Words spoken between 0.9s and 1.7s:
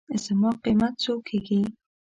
څو کېږي.